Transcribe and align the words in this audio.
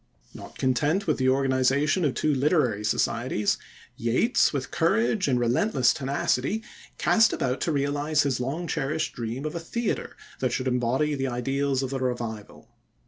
Not 0.33 0.57
content 0.57 1.05
with 1.05 1.19
the 1.19 1.29
organization 1.29 2.03
of 2.05 2.15
the 2.15 2.19
two 2.21 2.33
literary 2.33 2.83
societies, 2.83 3.59
Yeats, 3.95 4.51
with 4.51 4.71
courage 4.71 5.27
and 5.27 5.39
relentless 5.39 5.93
tenacity, 5.93 6.63
cast 6.97 7.33
about 7.33 7.61
to 7.61 7.71
realize 7.71 8.23
his 8.23 8.39
long 8.39 8.65
cherished 8.65 9.13
dream 9.13 9.45
of 9.45 9.53
a 9.53 9.59
theatre 9.59 10.17
that 10.39 10.51
should 10.53 10.67
embody 10.67 11.13
the 11.13 11.27
ideals 11.27 11.83
of 11.83 11.91
the 11.91 11.99
Revival. 11.99 12.67